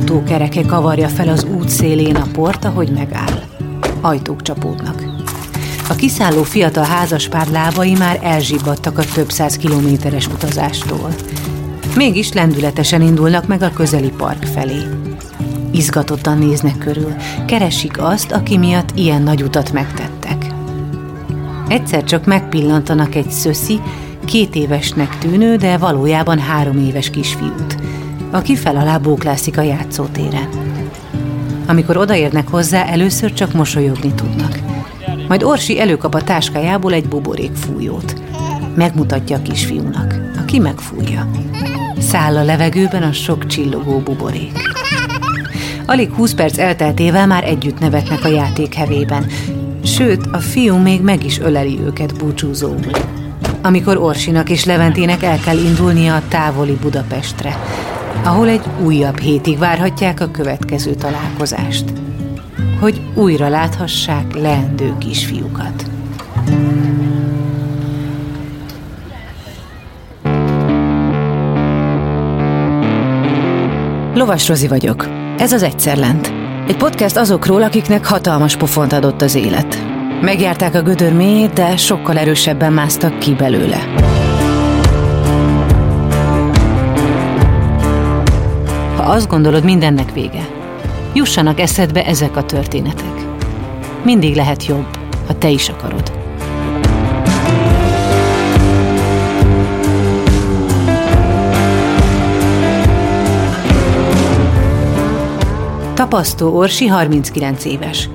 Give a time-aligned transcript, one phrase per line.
[0.00, 3.42] autókereke kavarja fel az út szélén a port, ahogy megáll.
[4.00, 5.02] Ajtók csapódnak.
[5.88, 11.14] A kiszálló fiatal házaspár lábai már elzsibbadtak a több száz kilométeres utazástól.
[11.96, 14.82] Mégis lendületesen indulnak meg a közeli park felé.
[15.70, 17.14] Izgatottan néznek körül,
[17.46, 20.46] keresik azt, aki miatt ilyen nagy utat megtettek.
[21.68, 23.80] Egyszer csak megpillantanak egy szöszi,
[24.24, 27.76] két évesnek tűnő, de valójában három éves kisfiút,
[28.30, 30.48] aki fel alá bóklászik a játszótéren.
[31.66, 34.58] Amikor odaérnek hozzá, először csak mosolyogni tudnak.
[35.28, 38.14] Majd Orsi előkap a táskájából egy buborék fújót.
[38.74, 41.30] Megmutatja a kisfiúnak, aki megfújja.
[41.98, 44.58] Száll a levegőben a sok csillogó buborék.
[45.86, 49.26] Alig húsz perc elteltével már együtt nevetnek a játék hevében,
[49.84, 52.90] sőt, a fiú még meg is öleli őket búcsúzóul.
[53.62, 57.56] Amikor Orsinak és Leventének el kell indulnia a távoli Budapestre,
[58.24, 61.84] ahol egy újabb hétig várhatják a következő találkozást,
[62.80, 65.84] hogy újra láthassák leendő kisfiúkat.
[74.14, 75.08] Lovas Rozi vagyok.
[75.38, 76.32] Ez az Egyszer Lent.
[76.66, 79.84] Egy podcast azokról, akiknek hatalmas pofont adott az élet.
[80.20, 84.09] Megjárták a gödör mélyét, de sokkal erősebben másztak ki belőle.
[89.00, 90.48] Ha azt gondolod, mindennek vége,
[91.12, 93.12] jussanak eszedbe ezek a történetek.
[94.02, 94.86] Mindig lehet jobb,
[95.26, 96.12] ha te is akarod.
[105.94, 108.08] Tapasztó Orsi 39 éves.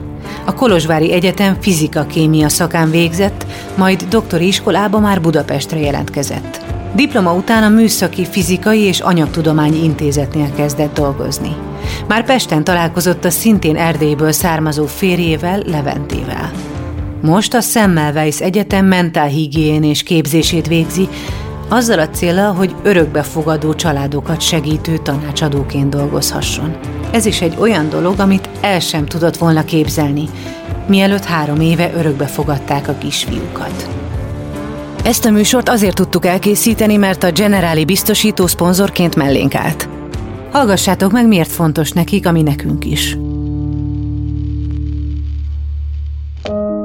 [0.45, 3.45] A Kolozsvári Egyetem fizika-kémia szakán végzett,
[3.77, 6.64] majd doktori iskolába már Budapestre jelentkezett.
[6.95, 11.55] Diploma után a Műszaki Fizikai és Anyagtudományi Intézetnél kezdett dolgozni.
[12.07, 16.51] Már Pesten találkozott a szintén Erdélyből származó férjével, Leventével.
[17.21, 21.07] Most a Semmelweis Egyetem mentálhigién és képzését végzi,
[21.69, 26.75] azzal a célra, hogy örökbefogadó családokat segítő tanácsadóként dolgozhasson.
[27.11, 30.29] Ez is egy olyan dolog, amit el sem tudott volna képzelni,
[30.87, 34.04] mielőtt három éve örökbe fogadták a kisfiúkat.
[35.05, 39.89] Ezt a műsort azért tudtuk elkészíteni, mert a Generáli biztosító szponzorként mellénk állt.
[40.51, 43.17] Hallgassátok meg, miért fontos nekik, ami nekünk is.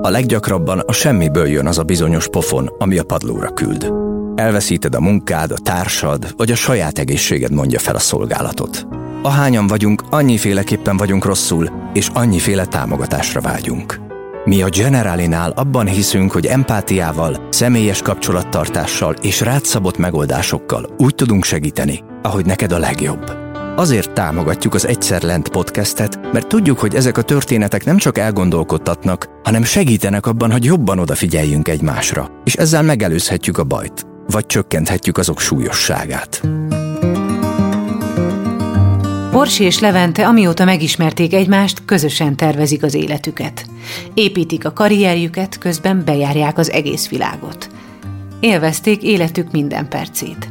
[0.03, 3.93] A leggyakrabban a semmiből jön az a bizonyos pofon, ami a padlóra küld.
[4.35, 8.87] Elveszíted a munkád, a társad, vagy a saját egészséged mondja fel a szolgálatot.
[9.23, 14.10] Ahányan vagyunk, annyiféleképpen vagyunk rosszul, és annyiféle támogatásra vágyunk.
[14.51, 22.03] Mi a Generalinál abban hiszünk, hogy empátiával, személyes kapcsolattartással és rátszabott megoldásokkal úgy tudunk segíteni,
[22.23, 23.33] ahogy neked a legjobb.
[23.77, 29.27] Azért támogatjuk az Egyszer Lent podcastet, mert tudjuk, hogy ezek a történetek nem csak elgondolkodtatnak,
[29.43, 35.41] hanem segítenek abban, hogy jobban odafigyeljünk egymásra, és ezzel megelőzhetjük a bajt, vagy csökkenthetjük azok
[35.41, 36.43] súlyosságát.
[39.41, 43.67] Orsi és Levente, amióta megismerték egymást, közösen tervezik az életüket.
[44.15, 47.71] Építik a karrierjüket, közben bejárják az egész világot.
[48.41, 50.49] Élvezték életük minden percét.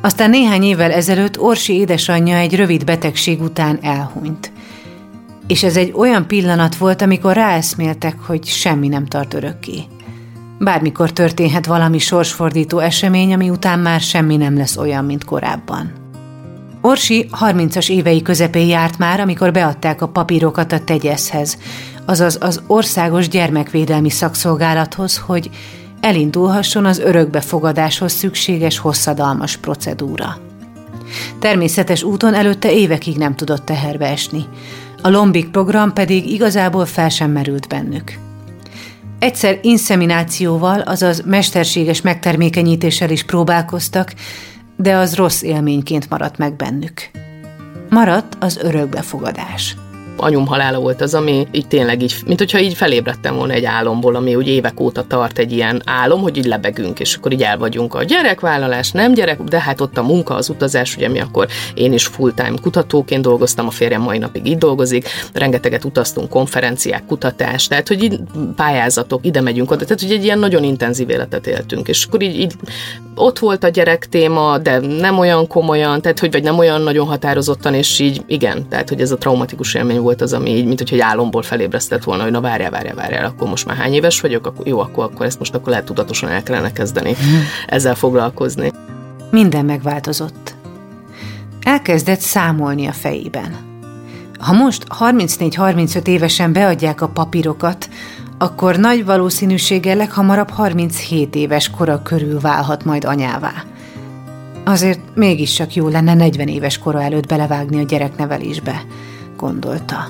[0.00, 4.52] Aztán néhány évvel ezelőtt Orsi édesanyja egy rövid betegség után elhunyt.
[5.46, 9.82] És ez egy olyan pillanat volt, amikor ráeszméltek, hogy semmi nem tart örökké.
[10.58, 16.01] Bármikor történhet valami sorsfordító esemény, ami után már semmi nem lesz olyan, mint korábban.
[16.84, 21.58] Orsi 30-as évei közepén járt már, amikor beadták a papírokat a tegyeszhez,
[22.04, 25.50] azaz az Országos Gyermekvédelmi Szakszolgálathoz, hogy
[26.00, 30.38] elindulhasson az örökbefogadáshoz szükséges hosszadalmas procedúra.
[31.38, 34.44] Természetes úton előtte évekig nem tudott teherbe esni.
[35.02, 38.18] A Lombik program pedig igazából fel sem merült bennük.
[39.18, 44.12] Egyszer inszeminációval, azaz mesterséges megtermékenyítéssel is próbálkoztak,
[44.76, 47.10] de az rossz élményként maradt meg bennük.
[47.88, 49.76] Maradt az örökbefogadás
[50.22, 54.14] anyum halála volt az, ami így tényleg így, mint hogyha így felébredtem volna egy álomból,
[54.14, 57.58] ami úgy évek óta tart egy ilyen álom, hogy így lebegünk, és akkor így el
[57.58, 61.48] vagyunk a gyerekvállalás, nem gyerek, de hát ott a munka, az utazás, ugye mi akkor
[61.74, 67.66] én is full-time kutatóként dolgoztam, a férjem mai napig így dolgozik, rengeteget utaztunk, konferenciák, kutatás,
[67.66, 68.20] tehát hogy így
[68.56, 72.38] pályázatok, ide megyünk oda, tehát hogy egy ilyen nagyon intenzív életet éltünk, és akkor így,
[72.38, 72.54] így
[73.14, 77.06] ott volt a gyerek téma, de nem olyan komolyan, tehát hogy vagy nem olyan nagyon
[77.06, 80.78] határozottan, és így igen, tehát hogy ez a traumatikus élmény volt az, ami így, mint
[80.78, 84.20] hogy egy álomból felébresztett volna, hogy na várjál, várjál, várjál, akkor most már hány éves
[84.20, 87.16] vagyok, akkor jó, akkor, akkor ezt most akkor lehet tudatosan el kellene kezdeni
[87.66, 88.72] ezzel foglalkozni.
[89.30, 90.54] Minden megváltozott.
[91.62, 93.70] Elkezdett számolni a fejében.
[94.38, 97.88] Ha most 34-35 évesen beadják a papírokat,
[98.42, 103.52] akkor nagy valószínűséggel leghamarabb 37 éves kora körül válhat majd anyává.
[104.64, 108.82] Azért mégis csak jó lenne 40 éves kora előtt belevágni a gyereknevelésbe,
[109.36, 110.08] gondolta.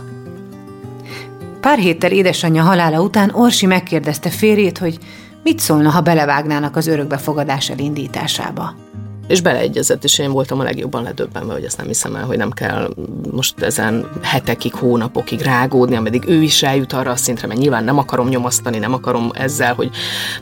[1.61, 4.99] Pár héttel édesanyja halála után Orsi megkérdezte férjét, hogy
[5.43, 8.75] mit szólna, ha belevágnának az örökbefogadás elindításába
[9.33, 12.51] és beleegyezett, és én voltam a legjobban ledöbbenve, hogy ezt nem hiszem el, hogy nem
[12.51, 12.95] kell
[13.31, 17.99] most ezen hetekig, hónapokig rágódni, ameddig ő is eljut arra a szintre, mert nyilván nem
[17.99, 19.91] akarom nyomasztani, nem akarom ezzel, hogy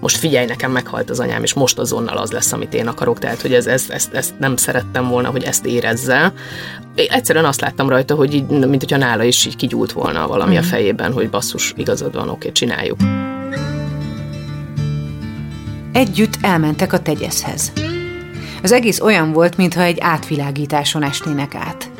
[0.01, 3.41] most figyelj, nekem meghalt az anyám, és most azonnal az lesz, amit én akarok, tehát
[3.41, 6.33] hogy ez, ez, ezt, ezt nem szerettem volna, hogy ezt érezze.
[6.95, 10.55] Én egyszerűen azt láttam rajta, hogy így, mint hogyha nála is így kigyúlt volna valami
[10.55, 10.57] mm.
[10.57, 10.69] a mhm.
[10.69, 12.99] fejében, hogy basszus, igazad van, oké, csináljuk.
[15.93, 17.73] Együtt elmentek a tegyeszhez.
[18.63, 21.91] Az egész olyan volt, mintha egy átvilágításon esnének át.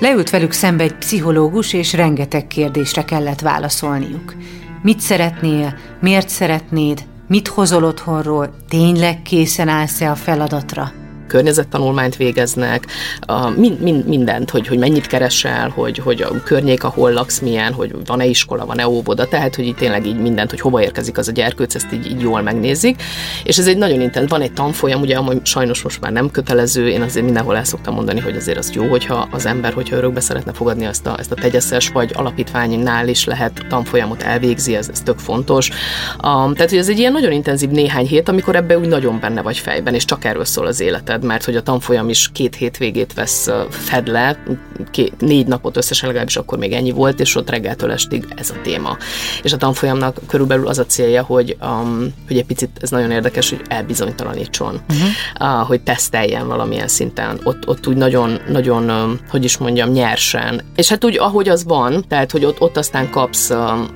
[0.00, 4.34] Leült velük szembe egy pszichológus, és rengeteg kérdésre kellett válaszolniuk.
[4.82, 5.78] Mit szeretnél?
[6.00, 7.04] Miért szeretnéd?
[7.28, 8.54] Mit hozol otthonról?
[8.68, 10.92] Tényleg készen állsz-e a feladatra?
[11.30, 12.86] Környezettanulmányt végeznek,
[13.20, 17.72] a, mind, mind, mindent, hogy, hogy mennyit keresel, hogy, hogy a környék, ahol laksz, milyen,
[17.72, 21.28] hogy van-e iskola, van-e óvoda, tehát, hogy így tényleg így mindent, hogy hova érkezik az
[21.28, 23.02] a gyerkőc, ezt így, így jól megnézik.
[23.44, 26.88] És ez egy nagyon intens, van egy tanfolyam, ugye, ami sajnos most már nem kötelező,
[26.88, 30.20] én azért mindenhol el szoktam mondani, hogy azért az jó, hogyha az ember, hogyha örökbe
[30.20, 35.00] szeretne fogadni ezt a, ezt a tegyeszes, vagy alapítványnál is lehet tanfolyamot elvégzi, ez, ez
[35.00, 35.68] tök fontos.
[35.68, 39.42] Um, tehát, hogy ez egy ilyen nagyon intenzív néhány hét, amikor ebbe úgy nagyon benne
[39.42, 42.54] vagy fejben, és csak erről szól az életed neked, mert hogy a tanfolyam is két
[42.54, 44.44] hétvégét vesz fed le,
[44.90, 48.60] két, négy napot összesen legalábbis akkor még ennyi volt, és ott reggeltől estig ez a
[48.62, 48.96] téma.
[49.42, 53.50] És a tanfolyamnak körülbelül az a célja, hogy, um, hogy egy picit, ez nagyon érdekes,
[53.50, 55.60] hogy elbizonytalanítson, uh-huh.
[55.60, 57.40] uh, hogy teszteljen valamilyen szinten.
[57.44, 60.62] Ott, ott úgy nagyon, nagyon, um, hogy is mondjam, nyersen.
[60.76, 63.88] És hát úgy, ahogy az van, tehát, hogy ott, ott aztán kapsz um,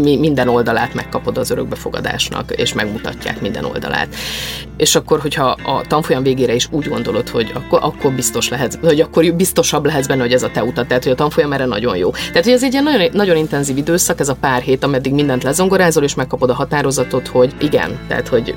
[0.00, 4.14] minden oldalát megkapod az örökbefogadásnak, és megmutatják minden oldalát.
[4.76, 8.78] És akkor, hogyha a tanfolyam végére végére is úgy gondolod, hogy akkor, akkor biztos lehet,
[8.82, 11.64] hogy akkor biztosabb lehetsz benne, hogy ez a te utat, tehát hogy a tanfolyam erre
[11.64, 12.10] nagyon jó.
[12.10, 15.42] Tehát, hogy ez egy ilyen nagyon, nagyon intenzív időszak, ez a pár hét, ameddig mindent
[15.42, 18.54] lezongorázol, és megkapod a határozatot, hogy igen, tehát, hogy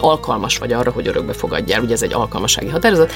[0.00, 3.12] alkalmas vagy arra, hogy örökbe fogadjál, ugye ez egy alkalmasági határozat,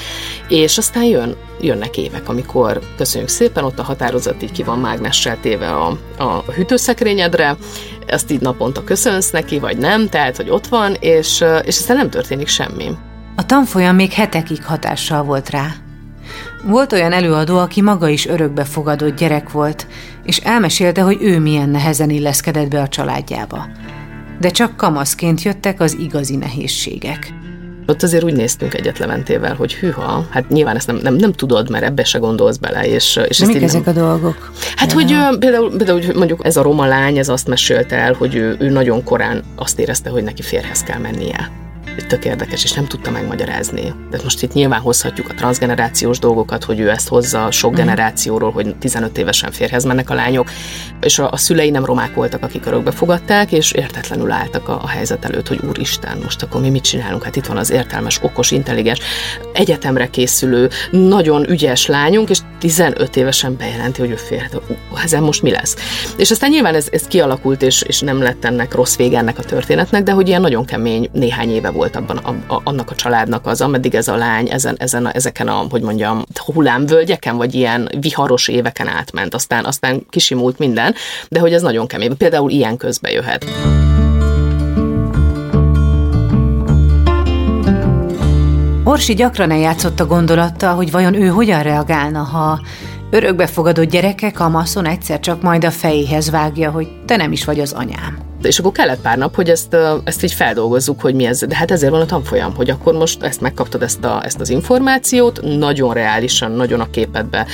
[0.47, 5.37] és aztán jön, jönnek évek, amikor köszönjük szépen, ott a határozat így ki van mágnessel
[5.41, 7.57] téve a, a hűtőszekrényedre,
[8.05, 12.09] ezt így naponta köszönsz neki, vagy nem, tehát, hogy ott van, és, és aztán nem
[12.09, 12.91] történik semmi.
[13.39, 15.67] A tanfolyam még hetekig hatással volt rá.
[16.63, 19.87] Volt olyan előadó, aki maga is örökbefogadott gyerek volt,
[20.23, 23.65] és elmesélte, hogy ő milyen nehezen illeszkedett be a családjába.
[24.39, 27.33] De csak kamaszként jöttek az igazi nehézségek.
[27.85, 31.69] Ott azért úgy néztünk egyet Leventével, hogy hűha, hát nyilván ezt nem, nem, nem tudod,
[31.69, 32.87] mert ebbe se gondolsz bele.
[32.87, 33.95] És, és De mik ezek nem...
[33.95, 34.51] a dolgok?
[34.75, 38.35] Hát, hogy például, például hogy mondjuk ez a roma lány, ez azt mesélte el, hogy
[38.35, 41.65] ő, ő nagyon korán azt érezte, hogy neki férhez kell mennie
[42.05, 43.93] tök érdekes, és nem tudta megmagyarázni.
[44.09, 47.75] De most itt nyilván hozhatjuk a transgenerációs dolgokat, hogy ő ezt hozza sok mm.
[47.75, 50.49] generációról, hogy 15 évesen férhez mennek a lányok,
[51.01, 54.87] és a, a szülei nem romák voltak, akik örökbe fogadták, és értetlenül álltak a, a
[54.87, 57.23] helyzet előtt, hogy úristen, most akkor mi mit csinálunk?
[57.23, 58.99] Hát itt van az értelmes, okos, intelligens,
[59.53, 64.55] egyetemre készülő, nagyon ügyes lányunk, és 15 évesen bejelenti, hogy ő férhet.
[64.55, 65.75] Uh, ezen most mi lesz?
[66.17, 69.43] És aztán nyilván ez, ez kialakult, és, és nem lett ennek rossz vége ennek a
[69.43, 73.45] történetnek, de hogy ilyen nagyon kemény néhány éve volt abban a, a, annak a családnak
[73.45, 77.89] az, ameddig ez a lány ezen, ezen a, ezeken a, hogy mondjam, hullámvölgyeken, vagy ilyen
[77.99, 80.95] viharos éveken átment, aztán, aztán kisimult minden,
[81.29, 82.17] de hogy ez nagyon kemény.
[82.17, 83.45] Például ilyen közbe jöhet.
[88.83, 92.61] Orsi gyakran eljátszott a gondolattal, hogy vajon ő hogyan reagálna, ha
[93.09, 97.71] örökbefogadott gyereke kamaszon egyszer csak majd a fejéhez vágja, hogy te nem is vagy az
[97.71, 98.26] anyám.
[98.41, 101.39] És akkor kellett pár nap, hogy ezt, ezt így feldolgozzuk, hogy mi ez.
[101.39, 104.49] De hát ezért van a tanfolyam, hogy akkor most ezt megkaptad ezt, a, ezt az
[104.49, 107.47] információt, nagyon reálisan, nagyon a képedbe,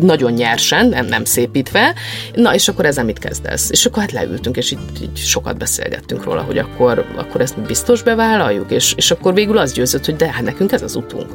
[0.00, 1.94] nagyon nyersen, nem, nem szépítve,
[2.34, 3.70] na és akkor ezzel mit kezdesz?
[3.70, 8.02] És akkor hát leültünk, és így, így sokat beszélgettünk róla, hogy akkor, akkor ezt biztos
[8.02, 11.26] bevállaljuk, és, és akkor végül az győzött, hogy de hát nekünk ez az utunk.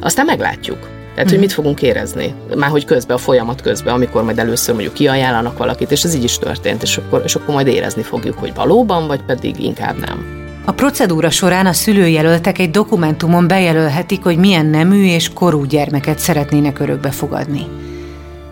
[0.00, 1.03] Aztán meglátjuk.
[1.14, 2.34] Tehát, hogy mit fogunk érezni.
[2.56, 6.24] Már hogy közben, a folyamat közben, amikor majd először mondjuk kiajánlanak valakit, és ez így
[6.24, 10.42] is történt, és akkor, és akkor majd érezni fogjuk, hogy valóban, vagy pedig inkább nem.
[10.64, 16.78] A procedúra során a szülőjelöltek egy dokumentumon bejelölhetik, hogy milyen nemű és korú gyermeket szeretnének
[16.78, 17.66] örökbe fogadni.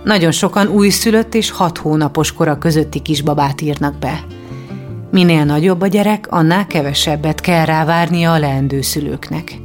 [0.04, 4.24] Nagyon sokan újszülött és hat hónapos kora közötti kisbabát írnak be.
[5.10, 9.60] Minél nagyobb a gyerek, annál kevesebbet kell rávárnia a leendő szülőknek.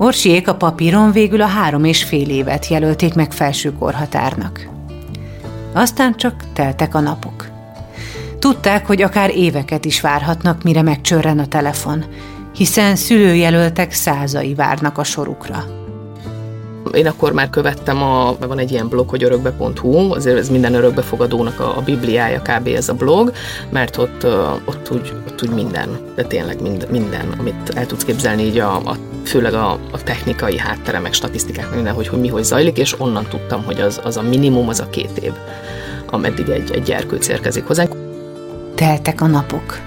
[0.00, 4.68] Orsiék a papíron végül a három és fél évet jelölték meg felső korhatárnak.
[5.72, 7.48] Aztán csak teltek a napok.
[8.38, 12.04] Tudták, hogy akár éveket is várhatnak, mire megcsörren a telefon,
[12.54, 15.64] hiszen szülőjelöltek százai várnak a sorukra.
[16.92, 21.60] Én akkor már követtem, a, van egy ilyen blog, hogy örökbe.hu, azért ez minden örökbefogadónak
[21.60, 22.66] a, a bibliája kb.
[22.66, 23.32] ez a blog,
[23.70, 24.26] mert ott,
[24.64, 28.76] ott, úgy, ott úgy minden, de tényleg mind, minden, amit el tudsz képzelni így a,
[28.76, 28.96] a
[29.28, 33.26] főleg a, a technikai háttere, meg statisztikák, minden, hogy, hogy mi hogy zajlik, és onnan
[33.28, 35.32] tudtam, hogy az, az a minimum, az a két év,
[36.06, 37.94] ameddig egy, egy gyerkőc érkezik hozzánk.
[38.74, 39.78] Teltek a napok.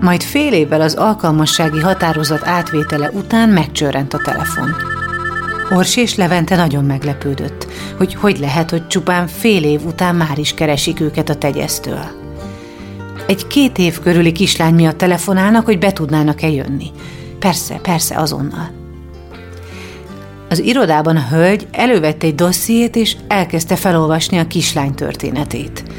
[0.00, 4.74] Majd fél évvel az alkalmassági határozat átvétele után megcsörrent a telefon.
[5.70, 7.66] Orsi és Levente nagyon meglepődött,
[7.96, 12.04] hogy hogy lehet, hogy csupán fél év után már is keresik őket a tegyeztől.
[13.26, 16.90] Egy két év körüli kislány miatt telefonálnak, hogy be tudnának-e jönni.
[17.40, 18.70] Persze, persze, azonnal.
[20.48, 25.82] Az irodában a hölgy elővette egy dossziét, és elkezdte felolvasni a kislány történetét–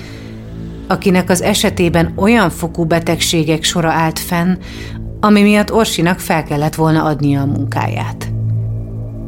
[0.91, 4.57] akinek az esetében olyan fokú betegségek sora állt fenn,
[5.19, 8.31] ami miatt Orsinak fel kellett volna adnia a munkáját.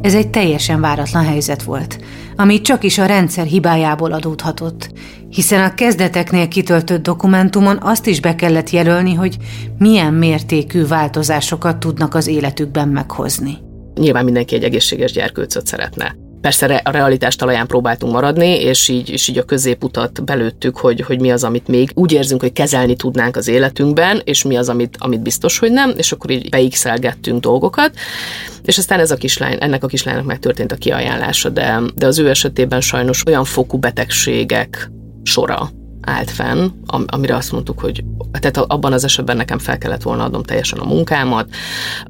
[0.03, 1.99] Ez egy teljesen váratlan helyzet volt,
[2.35, 4.91] ami csak is a rendszer hibájából adódhatott,
[5.29, 9.37] hiszen a kezdeteknél kitöltött dokumentumon azt is be kellett jelölni, hogy
[9.77, 13.57] milyen mértékű változásokat tudnak az életükben meghozni.
[13.95, 16.15] Nyilván mindenki egy egészséges gyerkőcöt szeretne.
[16.43, 21.19] Persze a realitás talaján próbáltunk maradni, és így, és így a középutat belőttük, hogy, hogy
[21.19, 24.95] mi az, amit még úgy érzünk, hogy kezelni tudnánk az életünkben, és mi az, amit,
[24.99, 27.91] amit biztos, hogy nem, és akkor így beixelgettünk dolgokat.
[28.63, 32.29] És aztán ez a kislány, ennek a kislánynak megtörtént a kiajánlása, de, de az ő
[32.29, 34.91] esetében sajnos olyan fokú betegségek
[35.23, 35.69] sora
[36.05, 36.69] állt fenn,
[37.05, 40.85] amire azt mondtuk, hogy tehát abban az esetben nekem fel kellett volna adnom teljesen a
[40.85, 41.47] munkámat,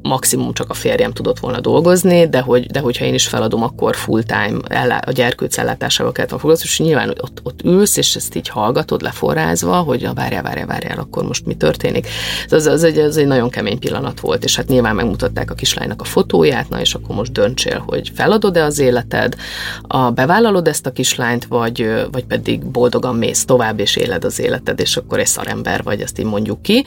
[0.02, 3.96] maximum csak a férjem tudott volna dolgozni, de, hogy, de hogyha én is feladom, akkor
[3.96, 4.58] full-time
[5.00, 9.76] a gyerkőc ellátásával kellett foglalkozni, és nyilván ott, ott ülsz, és ezt így hallgatod leforrázva,
[9.76, 12.08] hogy a várjál, várjál, várjál, akkor most mi történik.
[12.50, 16.02] Ez, az, egy, az egy nagyon kemény pillanat volt, és hát nyilván megmutatták a kislánynak
[16.02, 19.36] a fotóját, na és akkor most döntsél, hogy feladod-e az életed,
[19.82, 24.80] a, bevállalod ezt a kislányt, vagy, vagy pedig boldogan mész tovább, és éled az életed,
[24.80, 26.86] és akkor egy szarember vagy, ezt így mondjuk ki.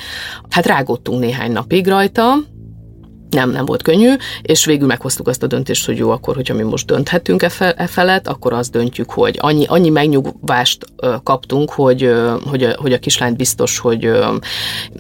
[0.51, 2.35] Hát rágottunk néhány napig rajta,
[3.31, 6.63] nem, nem volt könnyű, és végül meghoztuk azt a döntést, hogy jó, akkor, hogyha mi
[6.63, 11.71] most dönthetünk e, fe, e felett, akkor azt döntjük, hogy annyi, annyi megnyugvást ö, kaptunk,
[11.71, 14.37] hogy, ö, hogy, a, hogy a kislányt biztos, hogy ö,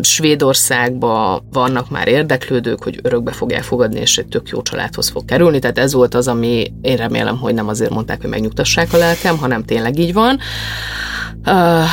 [0.00, 5.58] Svédországban vannak már érdeklődők, hogy örökbe fogják fogadni, és egy tök jó családhoz fog kerülni,
[5.58, 9.38] tehát ez volt az, ami én remélem, hogy nem azért mondták, hogy megnyugtassák a lelkem,
[9.38, 10.38] hanem tényleg így van.
[11.46, 11.84] Uh,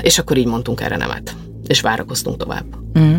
[0.00, 1.36] és akkor így mondtunk erre nemet,
[1.66, 2.64] és várakoztunk tovább.
[2.98, 3.16] Mm.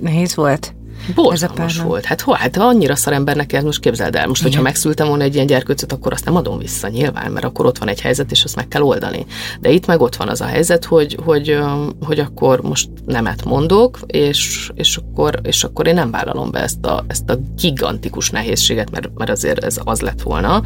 [0.00, 0.74] Nehéz volt?
[1.14, 2.04] Borzalmas volt.
[2.04, 4.26] Hát, ho, hát annyira szarembernek ez most képzeld el.
[4.26, 4.52] Most, Igen.
[4.52, 7.78] hogyha megszültem volna egy ilyen gyerkőcöt, akkor azt nem adom vissza nyilván, mert akkor ott
[7.78, 9.26] van egy helyzet, és azt meg kell oldani.
[9.60, 11.58] De itt meg ott van az a helyzet, hogy, hogy,
[12.00, 16.84] hogy akkor most nemet mondok, és, és, akkor, és akkor én nem vállalom be ezt
[16.84, 20.62] a, ezt a gigantikus nehézséget, mert, mert azért ez az lett volna,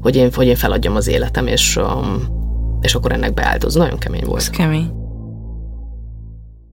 [0.00, 1.78] hogy én, hogy én feladjam az életem, és,
[2.80, 3.74] és akkor ennek beáldoz.
[3.74, 4.40] Nagyon kemény volt.
[4.40, 5.01] Ez kemény.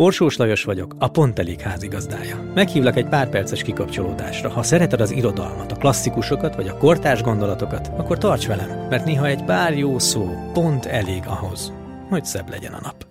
[0.00, 2.50] Orsós Lajos vagyok, a Pont Elég házigazdája.
[2.54, 4.50] Meghívlak egy pár perces kikapcsolódásra.
[4.50, 9.26] Ha szereted az irodalmat, a klasszikusokat vagy a kortárs gondolatokat, akkor tarts velem, mert néha
[9.26, 11.72] egy pár jó szó pont elég ahhoz,
[12.08, 13.06] hogy szebb legyen a nap.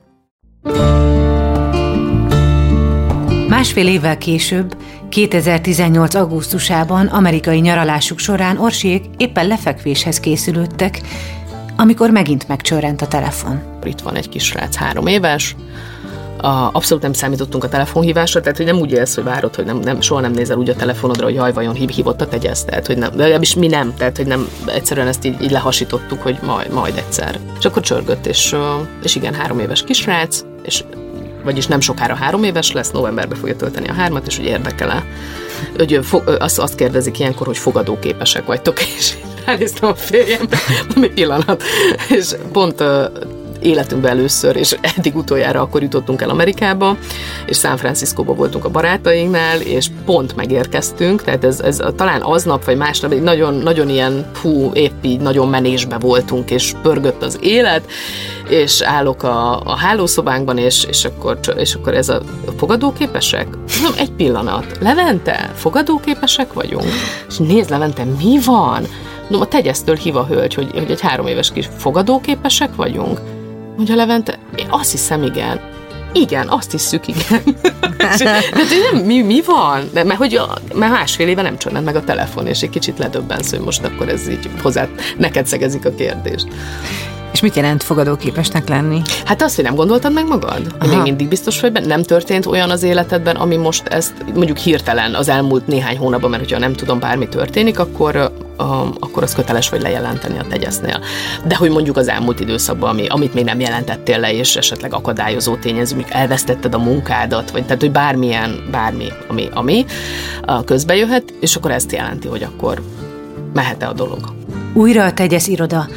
[3.48, 4.77] Másfél évvel később,
[5.10, 6.15] 2018.
[6.15, 11.01] augusztusában amerikai nyaralásuk során Orsiék éppen lefekvéshez készülődtek,
[11.77, 13.62] amikor megint megcsörrent a telefon.
[13.84, 15.56] Itt van egy kisrác, három éves,
[16.38, 19.77] a, abszolút nem számítottunk a telefonhívásra, tehát hogy nem úgy élsz, hogy várod, hogy nem,
[19.77, 22.88] nem, soha nem nézel úgy a telefonodra, hogy haj, vajon hív, hívott a tegyesz, tehát
[22.88, 26.38] hogy nem, de legalábbis mi nem, tehát hogy nem, egyszerűen ezt így, így lehasítottuk, hogy
[26.41, 27.39] majd, majd egyszer.
[27.60, 28.56] És akkor csörgött, és,
[29.03, 30.84] és igen, három éves kisrác, és
[31.44, 35.03] vagyis nem sokára három éves lesz, novemberben fogja tölteni a hármat, és hogy érdekel-e.
[35.77, 36.00] Hogy
[36.39, 39.15] azt, azt kérdezik ilyenkor, hogy fogadóképesek vagytok, és
[39.46, 40.58] ránéztem a férjembe,
[40.96, 41.63] mi pillanat,
[42.10, 42.84] és pont
[43.59, 46.97] életünkben először, és eddig utoljára akkor jutottunk el Amerikába,
[47.45, 52.77] és San Franciscóba voltunk a barátainknál, és pont megérkeztünk, tehát ez, ez talán aznap vagy
[52.77, 57.85] másnap egy nagyon, nagyon ilyen, hú, épp így nagyon menésbe voltunk, és pörgött az élet,
[58.49, 62.21] és állok a, a hálószobánkban, és, és, akkor, és akkor ez a
[62.57, 63.47] fogadóképesek?
[63.81, 64.77] Nem, egy pillanat.
[64.79, 66.87] Levente, fogadóképesek vagyunk?
[67.29, 68.87] És nézd, Levente, mi van?
[69.27, 73.19] No, a tegyesztől hív a hölgy, hogy, hogy egy három éves kis fogadóképesek vagyunk.
[73.77, 75.60] Mondja Levente, én azt hiszem, igen.
[76.13, 77.43] Igen, azt hiszük, igen.
[77.98, 79.89] De nem, mi, mi van?
[79.93, 80.41] De, mert, hogy
[80.74, 84.10] mert másfél éve nem csörned meg a telefon, és egy kicsit ledöbbensz, hogy most akkor
[84.10, 86.48] ez így hozzá, neked szegezik a kérdést.
[87.31, 89.01] És mit jelent fogadóképesnek lenni?
[89.25, 90.75] Hát azt, hogy nem gondoltad meg magad?
[90.79, 90.96] Aha.
[90.96, 91.86] Még mindig biztos vagy benne?
[91.86, 96.43] Nem történt olyan az életedben, ami most ezt mondjuk hirtelen az elmúlt néhány hónapban, mert
[96.43, 98.31] hogyha nem tudom, bármi történik, akkor
[99.00, 101.00] akkor az köteles vagy lejelenteni a tegyesznél.
[101.48, 105.55] De hogy mondjuk az elmúlt időszakban, ami, amit még nem jelentettél le, és esetleg akadályozó
[105.55, 109.86] tényező, mondjuk elvesztetted a munkádat, vagy tehát, hogy bármilyen, bármi, ami, ami
[110.65, 112.81] közbe jöhet, és akkor ezt jelenti, hogy akkor
[113.53, 114.19] mehet-e a dolog.
[114.74, 115.88] Újra a tegyesz iroda,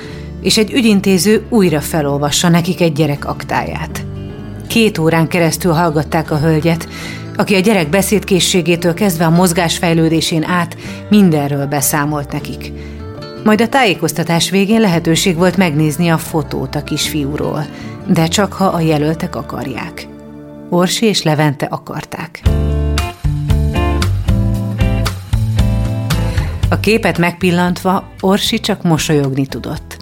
[0.42, 4.04] és egy ügyintéző újra felolvassa nekik egy gyerek aktáját.
[4.66, 6.88] Két órán keresztül hallgatták a hölgyet,
[7.36, 10.76] aki a gyerek beszédkészségétől kezdve a mozgásfejlődésén át
[11.08, 12.72] mindenről beszámolt nekik.
[13.44, 17.66] Majd a tájékoztatás végén lehetőség volt megnézni a fotót a kisfiúról,
[18.06, 20.06] de csak ha a jelöltek akarják.
[20.70, 22.42] Orsi és Levente akarták.
[26.68, 29.96] A képet megpillantva Orsi csak mosolyogni tudott.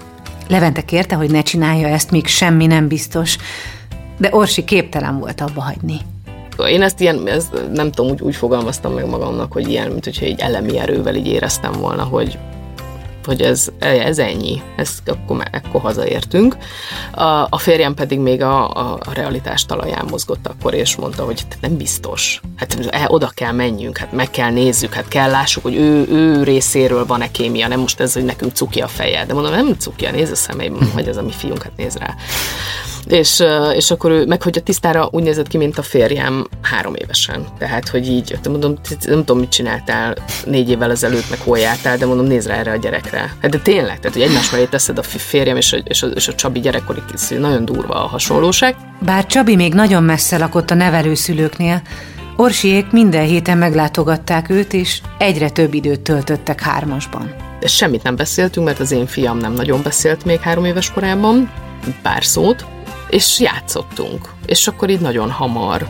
[0.48, 3.36] Levente kérte, hogy ne csinálja ezt, míg semmi nem biztos,
[4.18, 6.00] de Orsi képtelen volt abba hagyni.
[6.68, 10.24] Én ezt ilyen, ezt nem tudom, úgy, úgy fogalmaztam meg magamnak, hogy ilyen, mint hogyha
[10.24, 12.38] egy elemi erővel így éreztem volna, hogy,
[13.28, 16.56] hogy ez, ez ennyi, ezt akkor, akkor hazaértünk.
[17.14, 21.46] A, a férjem pedig még a, a, a realitás talaján mozgott akkor, és mondta, hogy
[21.60, 22.40] nem biztos.
[22.56, 26.42] Hát e, oda kell menjünk, hát meg kell nézzük, hát kell lássuk, hogy ő, ő
[26.42, 29.26] részéről van-e kémia, nem most ez, hogy nekünk cuki a feje.
[29.26, 32.14] De mondom, nem cuki, néz a szemeim, hogy ez a mi fiunk, hát néz rá
[33.08, 33.42] és,
[33.74, 37.46] és akkor ő, meg hogy a tisztára úgy nézett ki, mint a férjem három évesen.
[37.58, 38.74] Tehát, hogy így, mondom,
[39.06, 42.70] nem tudom, mit csináltál négy évvel ezelőtt, meg hol jártál, de mondom, nézd rá erre
[42.72, 43.36] a gyerekre.
[43.42, 46.28] Hát de tényleg, tehát, hogy egymás mellé teszed a férjem és a, és a, és
[46.28, 47.00] a Csabi gyerekkori
[47.38, 48.76] nagyon durva a hasonlóság.
[49.00, 51.82] Bár Csabi még nagyon messze lakott a nevelőszülőknél,
[52.40, 57.34] Orsiék minden héten meglátogatták őt, és egyre több időt töltöttek hármasban.
[57.60, 61.50] De semmit nem beszéltünk, mert az én fiam nem nagyon beszélt még három éves korában,
[62.02, 62.66] pár szót,
[63.10, 64.28] és játszottunk.
[64.46, 65.88] És akkor így nagyon hamar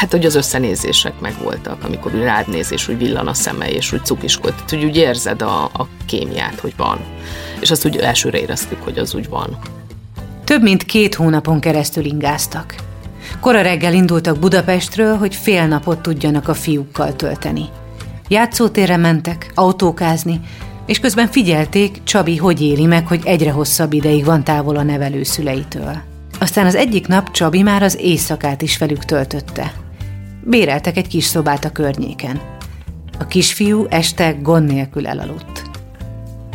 [0.00, 3.92] hát hogy az összenézések megvoltak, amikor úgy rád néz, és úgy villan a szeme, és
[3.92, 6.98] úgy cukiskod, tehát úgy, úgy érzed a, a kémiát, hogy van.
[7.60, 9.58] És azt úgy elsőre éreztük, hogy az úgy van.
[10.44, 12.74] Több mint két hónapon keresztül ingáztak.
[13.40, 17.64] Kora reggel indultak Budapestről, hogy fél napot tudjanak a fiúkkal tölteni.
[18.28, 20.40] Játszótérre mentek, autókázni,
[20.86, 26.09] és közben figyelték, Csabi hogy éli meg, hogy egyre hosszabb ideig van távol a nevelőszüleitől.
[26.50, 29.72] Aztán az egyik nap Csabi már az éjszakát is velük töltötte.
[30.44, 32.40] Béreltek egy kis szobát a környéken.
[33.18, 35.62] A kisfiú este gond nélkül elaludt.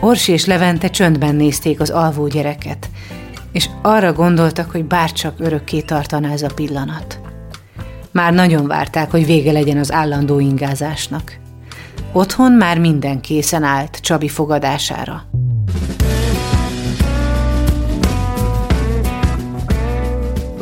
[0.01, 2.89] Orsi és Levente csöndben nézték az alvó gyereket,
[3.51, 7.19] és arra gondoltak, hogy bárcsak örökké tartaná ez a pillanat.
[8.11, 11.37] Már nagyon várták, hogy vége legyen az állandó ingázásnak.
[12.11, 15.23] Otthon már minden készen állt Csabi fogadására.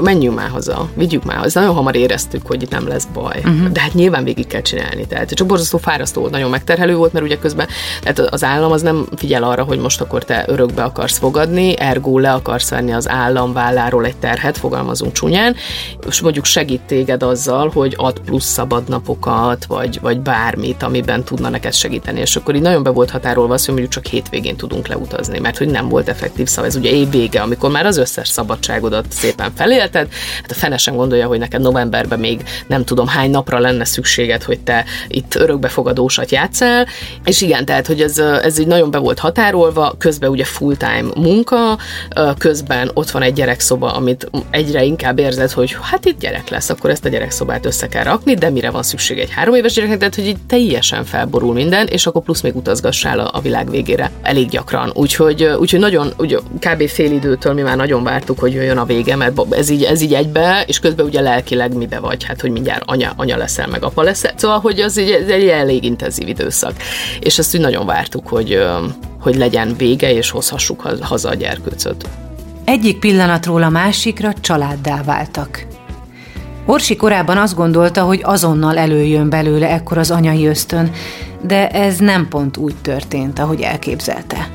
[0.03, 1.59] Menjünk már haza, vigyük már haza.
[1.59, 3.37] Nagyon hamar éreztük, hogy itt nem lesz baj.
[3.37, 3.67] Uh-huh.
[3.67, 5.07] De hát nyilván végig kell csinálni.
[5.07, 7.67] Tehát csak borzasztó fárasztó volt, nagyon megterhelő volt, mert ugye közben
[8.01, 12.19] tehát az állam az nem figyel arra, hogy most akkor te örökbe akarsz fogadni, ergo
[12.19, 15.55] le akarsz venni az állam válláról egy terhet, fogalmazunk csúnyán,
[16.07, 21.73] és mondjuk segít téged azzal, hogy ad plusz szabadnapokat, vagy, vagy bármit, amiben tudna neked
[21.73, 22.19] segíteni.
[22.19, 25.57] És akkor így nagyon be volt határolva az, hogy mondjuk csak hétvégén tudunk leutazni, mert
[25.57, 26.67] hogy nem volt effektív szava.
[26.67, 30.13] Ez ugye évvége, amikor már az összes szabadságodat szépen felélt, életed.
[30.41, 34.43] Hát a fene sem gondolja, hogy neked novemberben még nem tudom hány napra lenne szükséged,
[34.43, 36.87] hogy te itt örökbefogadósat játszál.
[37.25, 41.77] És igen, tehát, hogy ez, ez így nagyon be volt határolva, közben ugye full-time munka,
[42.37, 46.89] közben ott van egy gyerekszoba, amit egyre inkább érzed, hogy hát itt gyerek lesz, akkor
[46.89, 50.15] ezt a gyerekszobát össze kell rakni, de mire van szükség egy három éves gyereknek, tehát
[50.15, 54.91] hogy így teljesen felborul minden, és akkor plusz még utazgassál a, világ végére elég gyakran.
[54.93, 56.87] Úgyhogy, úgyhogy nagyon, ugye kb.
[56.87, 60.13] fél időtől mi már nagyon vártuk, hogy jöjjön a vége, mert ez így, ez így
[60.13, 64.01] egybe, és közben ugye lelkileg mibe vagy, hát hogy mindjárt anya, anya leszel, meg apa
[64.01, 64.33] leszel.
[64.35, 66.73] Szóval, hogy az egy, ez egy elég intenzív időszak.
[67.19, 68.63] És ezt úgy nagyon vártuk, hogy,
[69.19, 72.09] hogy legyen vége, és hozhassuk haza a gyerkőcöt.
[72.65, 75.65] Egyik pillanatról a másikra családdá váltak.
[76.65, 80.91] Orsi korábban azt gondolta, hogy azonnal előjön belőle ekkor az anyai ösztön,
[81.41, 84.49] de ez nem pont úgy történt, ahogy elképzelte.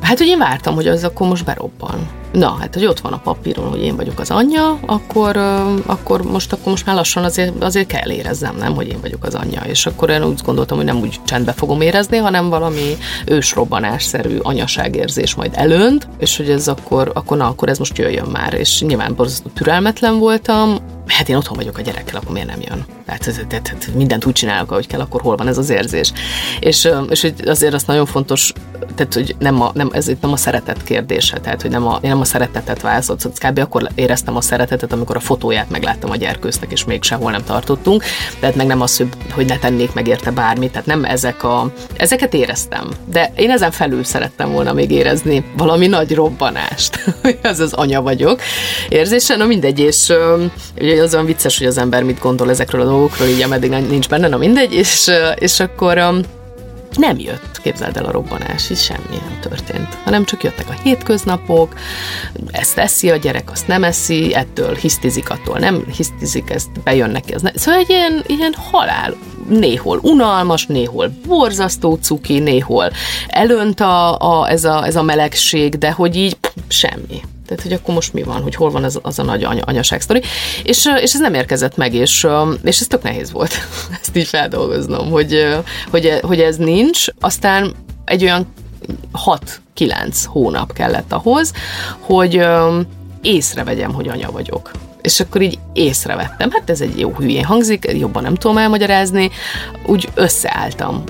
[0.00, 2.19] Hát, hogy én vártam, hogy az akkor most berobban.
[2.32, 5.36] Na, hát, hogy ott van a papíron, hogy én vagyok az anyja, akkor,
[5.86, 9.34] akkor most akkor most már lassan azért, azért kell éreznem, nem, hogy én vagyok az
[9.34, 9.62] anyja.
[9.66, 15.34] És akkor én úgy gondoltam, hogy nem úgy csendbe fogom érezni, hanem valami ősrobbanásszerű anyaságérzés
[15.34, 18.54] majd előnt, és hogy ez akkor, akkor na, akkor ez most jöjjön már.
[18.54, 20.78] És nyilván borzasztó türelmetlen voltam,
[21.12, 22.84] hát én otthon vagyok a gyerekkel, akkor miért nem jön?
[23.06, 26.12] Tehát, tehát, tehát mindent úgy csinálok, ahogy kell, akkor hol van ez az érzés.
[26.60, 28.52] És, és hogy azért az nagyon fontos,
[28.94, 31.98] tehát, hogy nem a, nem, ez itt nem a szeretet kérdése, tehát, hogy nem a,
[32.02, 33.58] nem a szeretetet válaszolt, szóval kb.
[33.58, 38.04] akkor éreztem a szeretetet, amikor a fotóját megláttam a gyerkőznek, és még sehol nem tartottunk,
[38.40, 42.34] tehát meg nem az, hogy ne tennék meg érte bármit, tehát nem ezek a, ezeket
[42.34, 47.04] éreztem, de én ezen felül szerettem volna még érezni valami nagy robbanást,
[47.42, 48.40] az az anya vagyok
[48.88, 50.12] érzése, na mindegy, és
[50.78, 54.08] ugye az olyan vicces, hogy az ember mit gondol ezekről a dolgokról, így ameddig nincs
[54.08, 55.98] benne, na mindegy, és, és akkor
[56.96, 61.74] nem jött, képzeld el a robbanás, és semmi nem történt, hanem csak jöttek a hétköznapok,
[62.50, 67.32] ezt eszi a gyerek, azt nem eszi, ettől hisztizik, attól nem hisztizik, ezt bejön neki,
[67.32, 67.50] az ne.
[67.54, 69.14] Szóval egy ilyen, ilyen halál
[69.48, 72.90] néhol unalmas, néhol borzasztó cuki, néhol
[73.26, 77.20] elönt a, a, ez, a, ez a melegség, de hogy így pff, semmi.
[77.50, 80.00] Tehát, hogy akkor most mi van, hogy hol van az, az a nagy anya, anyaság
[80.00, 80.22] sztori.
[80.62, 82.26] És, és ez nem érkezett meg, és,
[82.62, 83.54] és ez tök nehéz volt
[84.00, 85.56] ezt így feldolgoznom, hogy,
[85.90, 87.06] hogy, hogy ez nincs.
[87.20, 88.52] Aztán egy olyan
[89.76, 91.52] 6-9 hónap kellett ahhoz,
[92.00, 92.46] hogy
[93.22, 94.70] észrevegyem, hogy anya vagyok.
[95.00, 99.30] És akkor így észrevettem, hát ez egy jó hülyén hangzik, jobban nem tudom elmagyarázni,
[99.86, 101.04] úgy összeálltam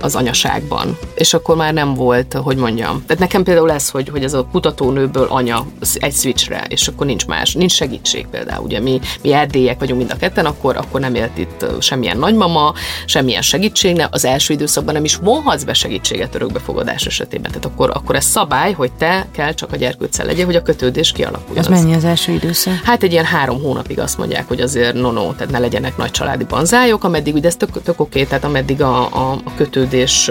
[0.00, 0.98] az anyaságban.
[1.14, 3.02] És akkor már nem volt, hogy mondjam.
[3.06, 7.26] Tehát nekem például ez, hogy, hogy ez a kutatónőből anya egy switchre, és akkor nincs
[7.26, 8.64] más, nincs segítség például.
[8.64, 12.72] Ugye mi, mi erdélyek vagyunk mind a ketten, akkor, akkor nem élt itt semmilyen nagymama,
[13.06, 17.50] semmilyen segítség, ne, az első időszakban nem is vonhatsz be segítséget örökbefogadás esetében.
[17.50, 21.12] Tehát akkor, akkor ez szabály, hogy te kell csak a gyerkőccel legyél, hogy a kötődés
[21.12, 21.64] kialakuljon.
[21.64, 22.74] Ez mennyi az első időszak?
[22.84, 26.10] Hát egy ilyen három hónapig azt mondják, hogy azért no, no tehát ne legyenek nagy
[26.10, 30.30] családi banzályok, ameddig, ugye ez tök, tök oké, tehát ameddig a, a, a kötődés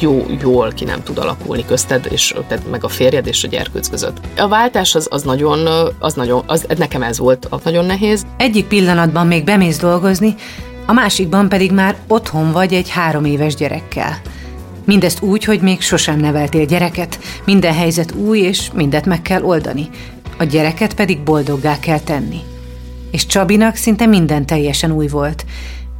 [0.00, 2.34] jó, jól ki nem tud alakulni közted, és
[2.70, 4.20] meg a férjed és a gyerkőc között.
[4.36, 8.26] A váltás az, az nagyon, az nagyon, az, nekem ez volt az nagyon nehéz.
[8.36, 10.34] Egyik pillanatban még bemész dolgozni,
[10.86, 14.20] a másikban pedig már otthon vagy egy három éves gyerekkel.
[14.84, 19.88] Mindezt úgy, hogy még sosem neveltél gyereket, minden helyzet új, és mindet meg kell oldani.
[20.38, 22.40] A gyereket pedig boldoggá kell tenni.
[23.10, 25.44] És Csabinak szinte minden teljesen új volt.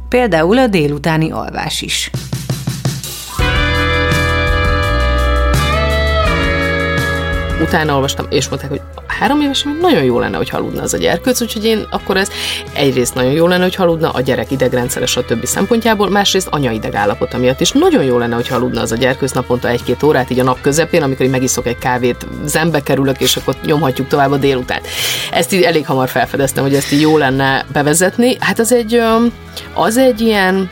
[0.09, 2.11] Például a délutáni alvás is.
[7.61, 11.41] Utána olvastam, és mondták, hogy három évesen nagyon jó lenne, hogy haludna az a gyerkőc,
[11.41, 12.29] úgyhogy én akkor ez
[12.73, 17.37] egyrészt nagyon jó lenne, hogy haludna a gyerek idegrendszeres a többi szempontjából, másrészt anya idegállapota
[17.37, 20.43] miatt is nagyon jó lenne, hogy haludna az a gyerkőc naponta egy-két órát, így a
[20.43, 24.81] nap közepén, amikor én megiszok egy kávét, zembe kerülök, és akkor nyomhatjuk tovább a délután.
[25.31, 28.37] Ezt így elég hamar felfedeztem, hogy ezt így jó lenne bevezetni.
[28.39, 29.01] Hát az egy,
[29.73, 30.69] az egy ilyen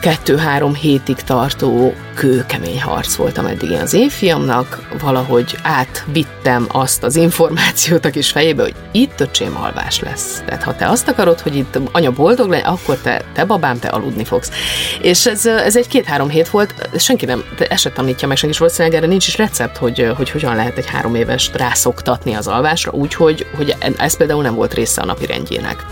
[0.00, 7.16] kettő-három hétig tartó kőkemény harc volt, ameddig én az én fiamnak valahogy átvittem azt az
[7.16, 10.42] információt a kis fejébe, hogy itt öcsém alvás lesz.
[10.46, 13.88] Tehát ha te azt akarod, hogy itt anya boldog legyen, akkor te, te babám, te
[13.88, 14.50] aludni fogsz.
[15.00, 18.60] És ez, ez egy két-három hét volt, senki nem, ezt se tanítja meg, senki is
[18.60, 22.92] valószínűleg erre nincs is recept, hogy, hogy hogyan lehet egy három éves rászoktatni az alvásra,
[22.92, 25.84] úgyhogy hogy ez például nem volt része a napi rendjének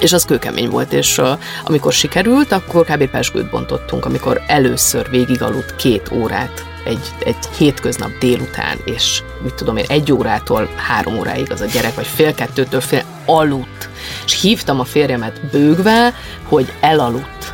[0.00, 1.28] és az kőkemény volt, és uh,
[1.64, 3.10] amikor sikerült, akkor kb.
[3.10, 9.84] pesgőt bontottunk, amikor először végigaludt két órát egy, egy hétköznap délután, és mit tudom én,
[9.88, 13.88] egy órától három óráig az a gyerek, vagy fél kettőtől fél aludt.
[14.24, 17.52] És hívtam a férjemet bőgve, hogy elaludt.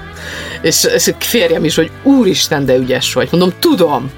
[0.62, 3.28] És, és férjem is, hogy úristen, de ügyes vagy.
[3.30, 4.10] Mondom, tudom,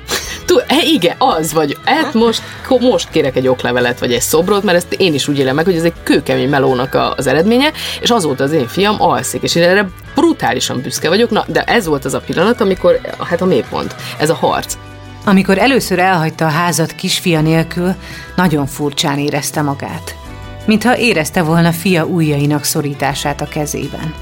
[0.47, 1.77] Tú, e, igen, az vagy.
[1.85, 2.43] Hát most,
[2.81, 5.77] most kérek egy oklevelet, vagy egy szobrot, mert ezt én is úgy élem meg, hogy
[5.77, 9.89] ez egy kőkemény melónak az eredménye, és azóta az én fiam alszik, és én erre
[10.15, 14.31] brutálisan büszke vagyok, na, de ez volt az a pillanat, amikor, hát a mélypont, ez
[14.31, 14.77] a harc.
[15.25, 17.95] Amikor először elhagyta a házat kisfia nélkül,
[18.37, 20.15] nagyon furcsán érezte magát.
[20.67, 24.15] Mintha érezte volna fia ujjainak szorítását a kezében.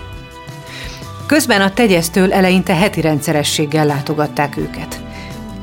[1.26, 5.03] Közben a tegyeztől eleinte heti rendszerességgel látogatták őket.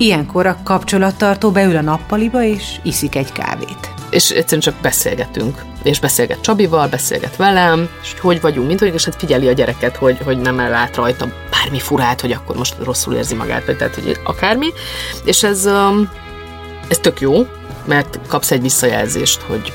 [0.02, 3.94] Ilyenkor a kapcsolattartó beül a nappaliba, és iszik egy kávét.
[4.10, 5.62] És egyszerűen csak beszélgetünk.
[5.84, 9.52] És beszélget Csabival, beszélget velem, és hogy hogy vagyunk, mint hogy, és hát figyeli a
[9.52, 13.78] gyereket, hogy, hogy nem ellát rajta bármi furát, hogy akkor most rosszul érzi magát, vagy
[13.78, 14.68] tehát, hogy akármi.
[15.24, 15.70] És ez,
[16.88, 17.48] ez tök jó,
[17.86, 19.74] mert kapsz egy visszajelzést, hogy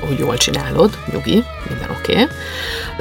[0.00, 2.26] hogy jól csinálod, nyugi, minden oké, okay.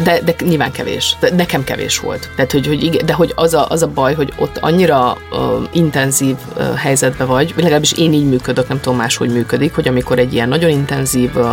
[0.03, 1.15] de, de nyilván kevés.
[1.19, 2.29] De nekem kevés volt.
[2.35, 5.39] Tehát, hogy, hogy igen, de hogy az a, az a baj, hogy ott annyira uh,
[5.71, 10.19] intenzív uh, helyzetbe vagy, vagy legalábbis én így működök, nem tudom máshogy működik, hogy amikor
[10.19, 11.45] egy ilyen nagyon intenzív uh,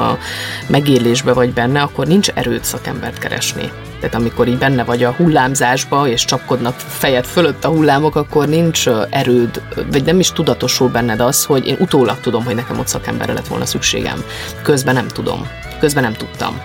[0.67, 3.73] megélésbe vagy benne, akkor nincs erőt szakembert keresni.
[4.05, 8.89] Tehát amikor így benne vagy a hullámzásba, és csapkodnak fejed fölött a hullámok, akkor nincs
[9.11, 13.33] erőd, vagy nem is tudatosul benned az, hogy én utólag tudom, hogy nekem ott szakemberre
[13.33, 14.25] lett volna szükségem.
[14.63, 15.49] Közben nem tudom.
[15.79, 16.61] Közben nem tudtam.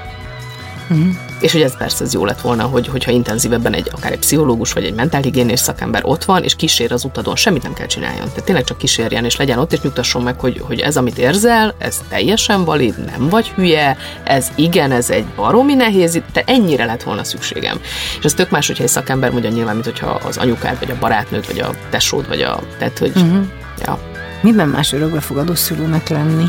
[0.90, 1.29] Uh-huh.
[1.40, 4.74] És hogy ez persze ez jó lett volna, hogy, hogyha intenzívebben egy akár egy pszichológus
[4.74, 8.28] vagy egy mentálhigiénés szakember ott van, és kísér az utadon, semmit nem kell csináljon.
[8.28, 11.76] Tehát tényleg csak kísérjen, és legyen ott, és nyugtasson meg, hogy, hogy ez, amit érzel,
[11.78, 17.04] ez teljesen valid, nem vagy hülye, ez igen, ez egy baromi nehéz, te ennyire lett
[17.04, 17.80] volna szükségem.
[18.20, 21.00] És ez tök más, hogyha egy szakember mondja nyilván, mint hogyha az anyukád, vagy a
[21.00, 23.44] barátnőd, vagy a tesód, vagy a, tehát, hogy, uh-huh.
[23.86, 24.00] ja.
[24.42, 26.46] Miben más örökbefogadó szülőnek lenni?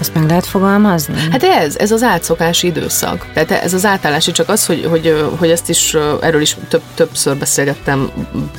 [0.00, 1.14] Ezt meg lehet fogalmazni?
[1.30, 3.26] Hát ez, ez az átszokási időszak.
[3.34, 7.36] Tehát ez az átállási, csak az, hogy, hogy, hogy ezt is, erről is több, többször
[7.36, 8.10] beszélgettem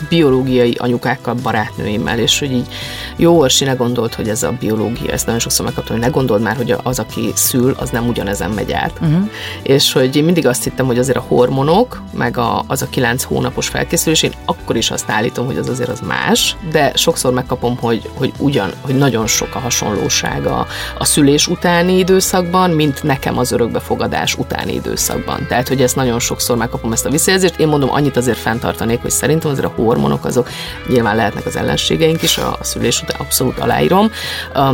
[0.09, 2.67] biológiai anyukákkal, barátnőimmel, és hogy így
[3.15, 6.41] jó, Orsi ne gondolt, hogy ez a biológia, ezt nagyon sokszor megkaptam, hogy ne gondold
[6.41, 8.93] már, hogy az, aki szül, az nem ugyanezen megy át.
[9.01, 9.29] Uh-huh.
[9.63, 13.23] És hogy én mindig azt hittem, hogy azért a hormonok, meg a, az a kilenc
[13.23, 17.77] hónapos felkészülés, én akkor is azt állítom, hogy az azért az más, de sokszor megkapom,
[17.77, 23.03] hogy, hogy ugyan, hogy nagyon sok a hasonlóság a, a szülés szülés utáni időszakban, mint
[23.03, 25.45] nekem az örökbefogadás utáni időszakban.
[25.47, 27.59] Tehát, hogy ezt nagyon sokszor megkapom ezt a visszajelzést.
[27.59, 30.49] Én mondom, annyit azért fenntartanék, hogy szerintem azért a hormonok azok
[30.87, 34.11] nyilván lehetnek az ellenségeink is a, a szülés után, abszolút aláírom,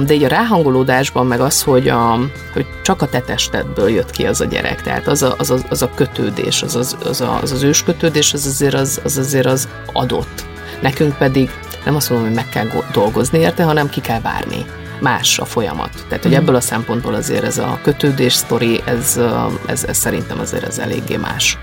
[0.06, 2.20] de így a ráhangolódásban meg az, hogy, a,
[2.54, 5.58] hogy csak a te testedből jött ki az a gyerek, tehát az a, az a,
[5.70, 9.46] az a kötődés, az az, az, a, az, az őskötődés, az azért az, az azért
[9.46, 10.46] az adott.
[10.82, 11.50] Nekünk pedig
[11.86, 14.66] nem azt mondom, hogy meg kell dolgozni érte, hanem ki kell várni
[15.00, 16.06] más a folyamat.
[16.08, 16.42] Tehát, hogy mhm.
[16.42, 19.20] ebből a szempontból azért ez a kötődés sztori, ez,
[19.66, 21.58] ez, ez szerintem azért ez eléggé más.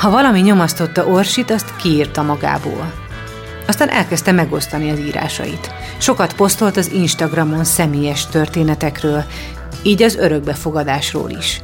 [0.00, 2.92] Ha valami nyomasztotta Orsit, azt kiírta magából.
[3.66, 5.72] Aztán elkezdte megosztani az írásait.
[5.98, 9.24] Sokat posztolt az Instagramon személyes történetekről,
[9.82, 11.62] így az örökbefogadásról is.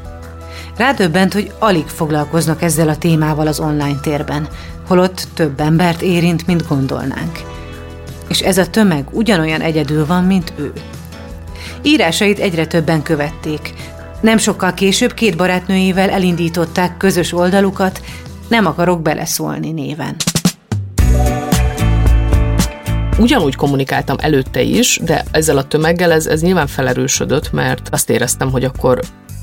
[0.76, 4.48] Rádöbbent, hogy alig foglalkoznak ezzel a témával az online térben,
[4.86, 7.38] holott több embert érint, mint gondolnánk
[8.30, 10.72] és ez a tömeg ugyanolyan egyedül van, mint ő.
[11.82, 13.74] Írásait egyre többen követték.
[14.20, 18.00] Nem sokkal később két barátnőjével elindították közös oldalukat,
[18.48, 20.16] nem akarok beleszólni néven.
[23.18, 28.50] Ugyanúgy kommunikáltam előtte is, de ezzel a tömeggel ez, ez nyilván felerősödött, mert azt éreztem,
[28.50, 29.00] hogy akkor,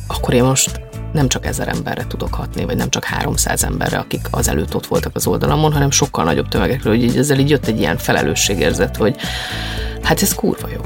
[0.08, 0.87] akkor én most
[1.18, 4.88] nem csak ezer emberre tudok hatni, vagy nem csak 300 emberre, akik az előtt ott
[4.88, 8.96] voltak az oldalamon, hanem sokkal nagyobb tömegekről, hogy így ezzel így jött egy ilyen felelősségérzet,
[8.96, 9.16] hogy
[10.02, 10.82] hát ez kurva jó.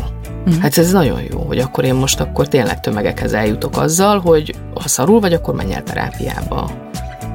[0.49, 0.59] Mm.
[0.59, 4.87] Hát ez nagyon jó, hogy akkor én most akkor tényleg tömegekhez eljutok azzal, hogy ha
[4.87, 6.71] szarul vagy, akkor menj el terápiába.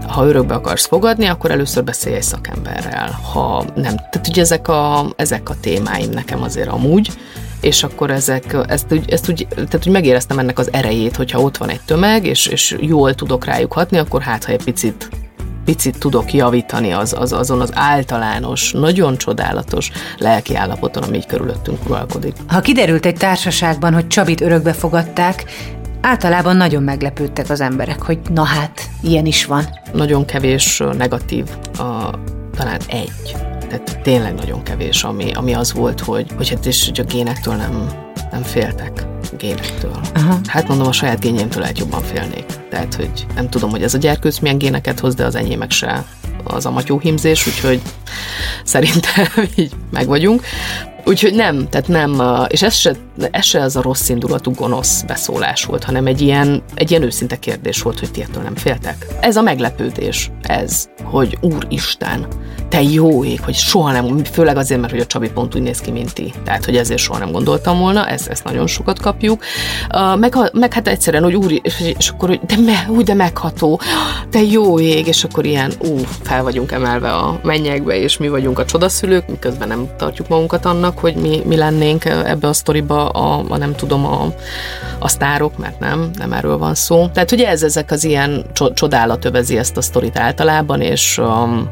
[0.06, 3.18] Ha örökbe akarsz fogadni, akkor először beszélj egy szakemberrel.
[3.32, 7.10] Ha nem, tehát ugye ezek a, ezek a témáim nekem azért amúgy,
[7.60, 11.56] és akkor ezek, ezt, úgy, ezt úgy, tehát úgy megéreztem ennek az erejét, hogyha ott
[11.56, 15.08] van egy tömeg, és, és jól tudok rájuk hatni, akkor hát, ha egy picit
[15.66, 21.78] picit tudok javítani az, az, azon az általános, nagyon csodálatos lelki állapoton, ami így körülöttünk
[21.86, 22.34] uralkodik.
[22.46, 25.44] Ha kiderült egy társaságban, hogy Csabit örökbe fogadták,
[26.00, 29.64] általában nagyon meglepődtek az emberek, hogy na hát, ilyen is van.
[29.92, 31.44] Nagyon kevés negatív,
[31.78, 32.10] a,
[32.56, 37.00] talán egy tehát tényleg nagyon kevés, ami, ami az volt, hogy, hogy hát és hogy
[37.00, 37.88] a génektől nem,
[38.30, 39.06] nem féltek
[39.38, 40.00] génektől.
[40.14, 40.38] Aha.
[40.46, 42.44] Hát mondom, a saját génjémtől lehet jobban félnék.
[42.70, 46.04] Tehát, hogy nem tudom, hogy ez a gyerkőc milyen géneket hoz, de az enyémek se
[46.44, 47.80] az a matyóhímzés, úgyhogy
[48.64, 49.26] szerintem
[49.56, 50.42] így meg vagyunk.
[51.08, 52.92] Úgyhogy nem, tehát nem, és ez se,
[53.30, 57.36] ez se az a rossz indulatú gonosz beszólás volt, hanem egy ilyen, egy ilyen őszinte
[57.36, 59.06] kérdés volt, hogy ti ettől nem féltek.
[59.20, 62.26] Ez a meglepődés, ez, hogy Úristen,
[62.68, 65.78] te jó ég, hogy soha nem, főleg azért, mert hogy a Csabi pont úgy néz
[65.78, 66.32] ki, mint ti.
[66.44, 69.42] Tehát, hogy ezért soha nem gondoltam volna, ezt, ezt nagyon sokat kapjuk.
[70.18, 73.80] Meg, meg hát egyszerűen, hogy úr, és, és akkor, hogy de, me, úgy, de megható,
[74.30, 78.58] te jó ég, és akkor ilyen, ú, fel vagyunk emelve a mennyekbe, és mi vagyunk
[78.58, 83.44] a csodaszülők, miközben nem tartjuk magunkat annak, hogy mi, mi lennénk ebbe a sztoriba a,
[83.48, 84.34] a nem tudom, a,
[84.98, 87.08] a sztárok, mert nem, nem erről van szó.
[87.08, 91.70] Tehát ugye ez ezek az ilyen csodálat övezi ezt a sztorit általában, és um,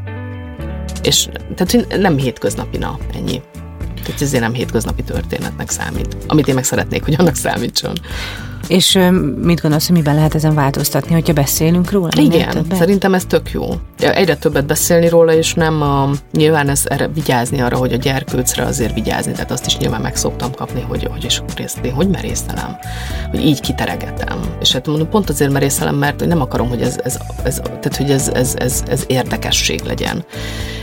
[1.03, 3.43] és tehát nem hétköznapi nap, ennyi.
[4.05, 6.17] Tehát ezért nem hétköznapi történetnek számít.
[6.27, 7.93] Amit én meg szeretnék, hogy annak számítson.
[8.68, 8.98] És
[9.42, 12.09] mit gondolsz, hogy miben lehet ezen változtatni, hogyha beszélünk róla?
[12.16, 13.68] Igen, szerintem ez tök jó.
[13.98, 18.64] Egyre többet beszélni róla, és nem a, nyilván ez erre vigyázni arra, hogy a gyerkőcre
[18.64, 21.40] azért vigyázni, tehát azt is nyilván meg szoktam kapni, hogy, hogy és
[21.83, 22.77] én hogy merészelem,
[23.31, 24.40] hogy így kiteregetem.
[24.61, 28.11] És hát mondom, pont azért merészelem, mert nem akarom, hogy ez, ez, ez tehát, hogy
[28.11, 30.24] ez, ez, ez, ez érdekesség legyen.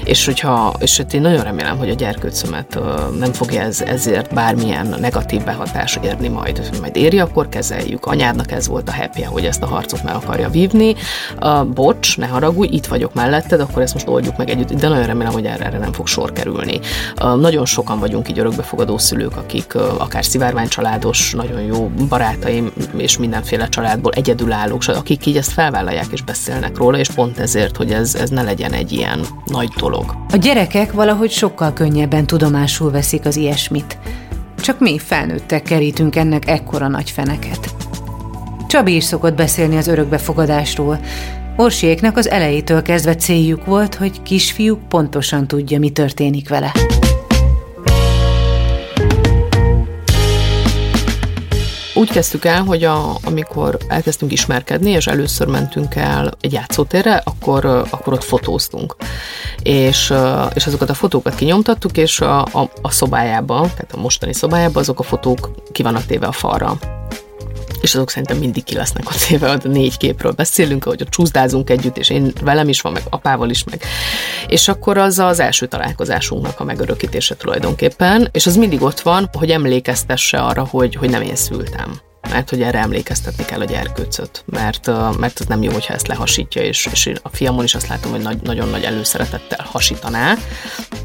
[0.04, 2.80] És hogyha, és hát én nagyon remélem, hogy a gyerkőcömet
[3.20, 6.70] nem fogja ez, ezért bármilyen negatív behatás érni majd.
[6.80, 8.06] Majd éri, akkor kezeljük.
[8.06, 10.96] Anyádnak ez volt a happy hogy ezt a harcot meg akarja vívni.
[11.42, 14.74] Uh, bocs, ne haragudj, itt vagyok melletted, akkor ezt most oldjuk meg együtt.
[14.74, 16.80] De nagyon remélem, hogy erre, erre nem fog sor kerülni.
[17.22, 22.72] Uh, nagyon sokan vagyunk így örökbefogadó szülők, akik uh, akár szivárvány családos, nagyon jó barátaim
[22.98, 27.92] és mindenféle családból egyedülállók, akik így ezt felvállalják és beszélnek róla, és pont ezért, hogy
[27.92, 30.16] ez, ez ne legyen egy ilyen nagy dolog.
[30.34, 33.98] A gyerekek valahogy sokkal könnyebben tudomásul veszik az ilyesmit.
[34.62, 37.76] Csak mi felnőttek kerítünk ennek ekkora nagy feneket.
[38.68, 41.00] Csabi is szokott beszélni az örökbefogadásról.
[41.56, 46.72] Orsiéknak az elejétől kezdve céljuk volt, hogy kisfiúk pontosan tudja, mi történik vele.
[52.02, 57.66] Úgy kezdtük el, hogy a, amikor elkezdtünk ismerkedni, és először mentünk el egy játszótérre, akkor,
[57.66, 58.96] akkor ott fotóztunk.
[59.64, 60.14] És,
[60.54, 65.00] és azokat a fotókat kinyomtattuk, és a, a, a szobájába, tehát a mostani szobájába azok
[65.00, 66.78] a fotók ki vannak téve a falra
[67.82, 71.70] és azok szerintem mindig ki lesznek a téve, a négy képről beszélünk, ahogy a csúszdázunk
[71.70, 73.84] együtt, és én velem is van, meg apával is, meg.
[74.48, 79.50] És akkor az az első találkozásunknak a megörökítése tulajdonképpen, és az mindig ott van, hogy
[79.50, 84.88] emlékeztesse arra, hogy, hogy nem én szültem mert hogy erre emlékeztetni kell a gyerkőcöt, mert,
[85.18, 88.22] mert ez nem jó, hogyha ezt lehasítja, és, és a fiamon is azt látom, hogy
[88.22, 90.36] nagy, nagyon nagy előszeretettel hasítaná.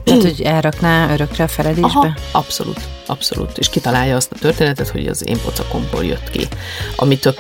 [0.05, 1.89] Tehát, hogy elrakná örökre a feledésbe?
[1.89, 3.59] Aha, abszolút, abszolút.
[3.59, 6.49] És kitalálja azt a történetet, hogy az én pocakomból jött ki.
[6.97, 7.39] Ami tök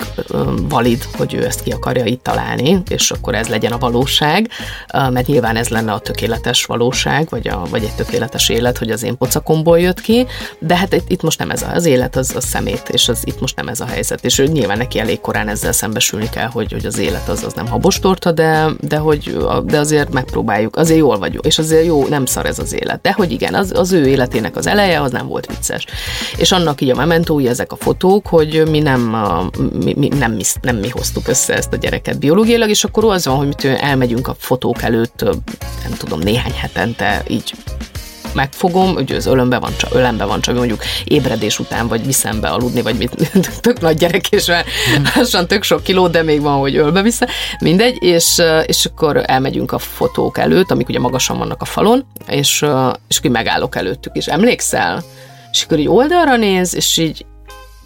[0.68, 4.48] valid, hogy ő ezt ki akarja itt találni, és akkor ez legyen a valóság,
[4.92, 9.02] mert nyilván ez lenne a tökéletes valóság, vagy, a, vagy egy tökéletes élet, hogy az
[9.02, 10.26] én pocakomból jött ki,
[10.58, 13.40] de hát itt, itt most nem ez az élet, az a szemét, és az itt
[13.40, 14.24] most nem ez a helyzet.
[14.24, 17.52] És ő nyilván neki elég korán ezzel szembesülni kell, hogy, hogy az élet az, az
[17.52, 22.26] nem habostorta, de, de, hogy, de azért megpróbáljuk, azért jól vagyok, és azért jó, nem
[22.26, 23.00] szar ez az élet.
[23.00, 25.86] De hogy igen, az, az ő életének az eleje, az nem volt vicces.
[26.36, 29.00] És annak így a mementói ezek a fotók, hogy mi nem,
[29.84, 33.26] mi, mi, nem, mi, nem mi hoztuk össze ezt a gyereket biológiailag, és akkor az
[33.26, 35.24] van, hogy mi elmegyünk a fotók előtt,
[35.82, 37.54] nem tudom, néhány hetente így
[38.36, 42.48] megfogom, ugye az ölömbe van, csak, ölembe van, csak mondjuk ébredés után, vagy viszem be
[42.48, 44.64] aludni, vagy mit, tök nagy gyerek, és már
[45.14, 47.26] lassan tök sok kiló, de még van, hogy ölbe vissza,
[47.60, 52.64] mindegy, és, és akkor elmegyünk a fotók előtt, amik ugye magasan vannak a falon, és,
[53.08, 55.02] és akkor megállok előttük, és emlékszel?
[55.52, 57.24] És akkor így oldalra néz, és így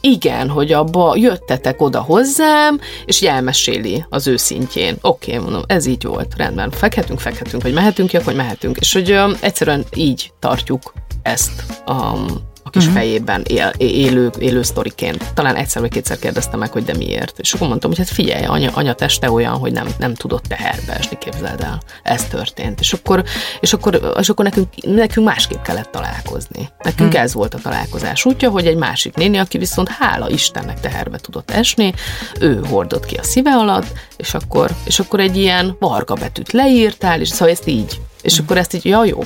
[0.00, 4.96] igen, hogy abba jöttetek oda hozzám, és így elmeséli az ő szintjén.
[5.00, 6.70] Oké, okay, mondom, ez így volt, rendben.
[6.70, 8.76] Fekhetünk, fekhetünk, vagy mehetünk ki, akkor mehetünk.
[8.76, 13.00] És hogy um, egyszerűen így tartjuk ezt um, a kis uh-huh.
[13.00, 15.34] fejében él, élő, élő sztoriként.
[15.34, 17.38] Talán egyszer vagy kétszer kérdeztem meg, hogy de miért.
[17.38, 20.96] És akkor mondtam, hogy hát figyelj, anya, anya teste olyan, hogy nem, nem tudott teherbe
[20.96, 21.82] esni, képzeld el.
[22.02, 22.80] Ez történt.
[22.80, 23.24] És akkor,
[23.60, 26.68] és akkor, és akkor nekünk, nekünk másképp kellett találkozni.
[26.82, 27.24] Nekünk uh-huh.
[27.24, 31.50] ez volt a találkozás útja, hogy egy másik néni, aki viszont hála Istennek teherbe tudott
[31.50, 31.94] esni,
[32.40, 37.20] ő hordott ki a szíve alatt, és akkor, és akkor egy ilyen varga betűt leírtál,
[37.20, 38.00] és szóval ezt így.
[38.22, 38.46] És uh-huh.
[38.46, 39.20] akkor ezt így, ja jó,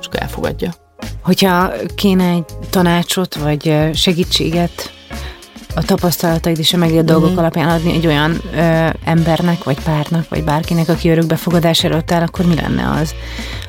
[0.00, 0.86] és akkor elfogadja.
[1.22, 4.92] Hogyha kéne egy tanácsot, vagy segítséget
[5.78, 7.20] a tapasztalataid és a megélt mm-hmm.
[7.20, 12.22] dolgok alapján adni egy olyan ö, embernek, vagy párnak, vagy bárkinek, aki örökbefogadás előtt áll,
[12.22, 13.14] akkor mi lenne az,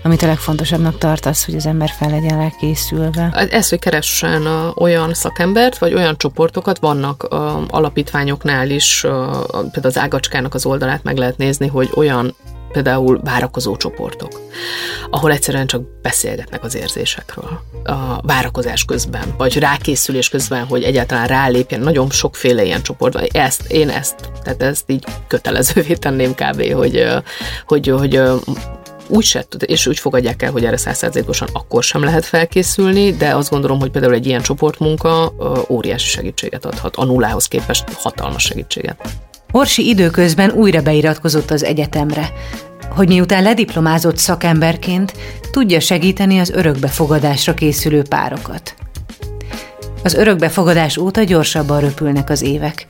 [0.04, 3.48] amit a legfontosabbnak tartasz, hogy az ember fel legyen készülve?
[3.52, 7.24] Ez, hogy keressen olyan szakembert, vagy olyan csoportokat, vannak
[7.68, 9.00] alapítványoknál is,
[9.52, 12.36] például az Ágacskának az oldalát meg lehet nézni, hogy olyan
[12.72, 14.42] például várakozó csoportok,
[15.10, 21.80] ahol egyszerűen csak beszélgetnek az érzésekről a várakozás közben, vagy rákészülés közben, hogy egyáltalán rálépjen.
[21.80, 23.24] Nagyon sokféle ilyen csoport van.
[23.32, 27.08] Ezt, én ezt, tehát ezt így kötelezővé tenném kb., hogy,
[27.66, 28.22] hogy, hogy
[29.10, 33.50] úgy se, és úgy fogadják el, hogy erre százszerzékosan akkor sem lehet felkészülni, de azt
[33.50, 35.34] gondolom, hogy például egy ilyen csoportmunka
[35.70, 39.29] óriási segítséget adhat, a nullához képest hatalmas segítséget.
[39.52, 42.34] Orsi időközben újra beiratkozott az egyetemre,
[42.90, 45.14] hogy miután lediplomázott szakemberként
[45.52, 48.76] tudja segíteni az örökbefogadásra készülő párokat.
[50.04, 52.88] Az örökbefogadás óta gyorsabban röpülnek az évek.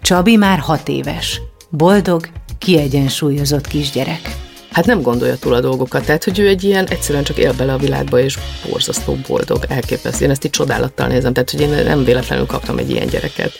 [0.00, 1.40] Csabi már hat éves.
[1.70, 2.28] Boldog,
[2.58, 4.36] kiegyensúlyozott kisgyerek.
[4.70, 7.72] Hát nem gondolja túl a dolgokat, tehát hogy ő egy ilyen egyszerűen csak él bele
[7.72, 8.38] a világba, és
[8.70, 10.24] borzasztó boldog, elképesztő.
[10.24, 13.52] Én ezt így csodálattal nézem, tehát hogy én nem véletlenül kaptam egy ilyen gyereket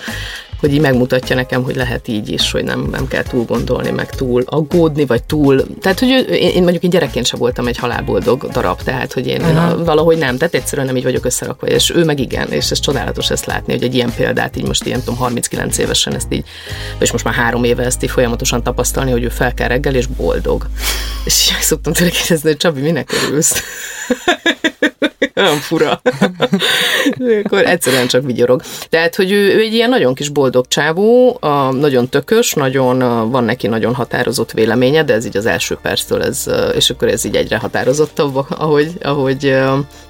[0.62, 4.10] hogy így megmutatja nekem, hogy lehet így is, hogy nem, nem kell túl gondolni, meg
[4.10, 8.82] túl aggódni, vagy túl, tehát hogy én, mondjuk én gyerekként sem voltam egy halálboldog darab,
[8.82, 12.04] tehát hogy én, én a, valahogy nem, tehát egyszerűen nem így vagyok összerakva, és ő
[12.04, 15.16] meg igen, és ez csodálatos ezt látni, hogy egy ilyen példát így most ilyen tudom,
[15.16, 16.44] 39 évesen ezt így,
[16.98, 20.06] és most már három éve ezt így folyamatosan tapasztalni, hogy ő fel kell reggel, és
[20.06, 20.66] boldog.
[21.24, 23.62] És így szoktam tőle kérdezni, hogy Csabi, minek örülsz?
[25.34, 26.02] Olyan fura.
[27.44, 28.62] Akkor egyszerűen csak vigyorog.
[28.88, 33.44] Tehát, hogy ő, ő egy ilyen nagyon kis boldog csávó, a, nagyon tökös, nagyon, van
[33.44, 37.36] neki nagyon határozott véleménye, de ez így az első perctől, ez, és akkor ez így
[37.36, 39.56] egyre határozottabb, ahogy, ahogy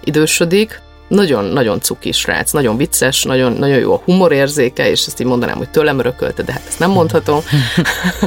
[0.05, 5.27] idősödik nagyon, nagyon cuki srác, nagyon vicces, nagyon, nagyon jó a humorérzéke, és ezt így
[5.27, 7.41] mondanám, hogy tőlem örökölte, de hát ezt nem mondhatom.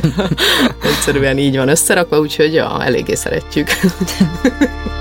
[0.93, 3.67] Egyszerűen így van összerakva, úgyhogy ja, eléggé szeretjük.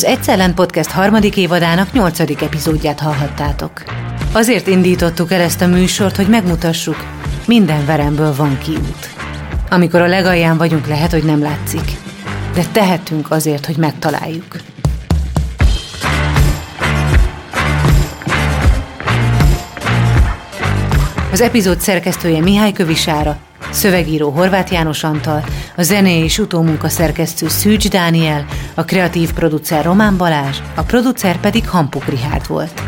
[0.00, 3.82] Az Egyszellen Podcast harmadik évadának nyolcadik epizódját hallhattátok.
[4.32, 6.96] Azért indítottuk el ezt a műsort, hogy megmutassuk,
[7.46, 9.14] minden veremből van kiút.
[9.70, 11.96] Amikor a legalján vagyunk, lehet, hogy nem látszik,
[12.54, 14.56] de tehetünk azért, hogy megtaláljuk.
[21.32, 23.38] Az epizód szerkesztője Mihály Kövisára,
[23.70, 25.44] szövegíró Horváth János Antal,
[25.76, 28.44] a zené és utómunka szerkesztő Szűcs Dániel,
[28.74, 32.82] a kreatív producer Román Balázs, a producer pedig Hampuk Rihárd volt.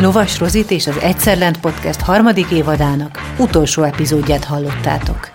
[0.00, 5.30] Lovas Rozit és az Egyszerlent Podcast harmadik évadának utolsó epizódját hallottátok.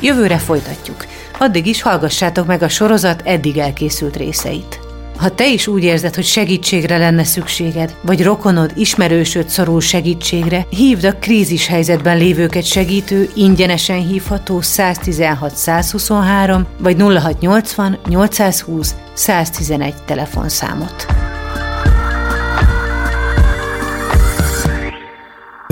[0.00, 1.06] Jövőre folytatjuk.
[1.38, 4.87] Addig is hallgassátok meg a sorozat eddig elkészült részeit.
[5.18, 11.04] Ha te is úgy érzed, hogy segítségre lenne szükséged, vagy rokonod, ismerősöd szorul segítségre, hívd
[11.04, 21.06] a krízis helyzetben lévőket segítő, ingyenesen hívható 116 123 vagy 0680 820 111 telefonszámot.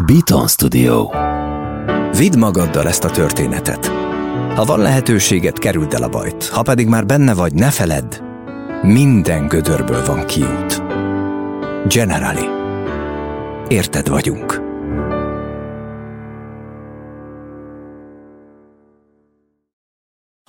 [0.07, 1.11] Beaton Studio.
[2.18, 3.86] Vidd magaddal ezt a történetet.
[4.55, 6.49] Ha van lehetőséget, kerüld el a bajt.
[6.49, 8.26] Ha pedig már benne vagy, ne feledd,
[8.83, 10.83] minden gödörből van kiút.
[11.89, 12.47] Generali.
[13.68, 14.61] Érted vagyunk.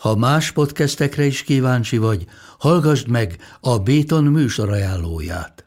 [0.01, 2.25] Ha más podcastekre is kíváncsi vagy,
[2.59, 5.66] hallgassd meg a Béton műsor ajánlóját.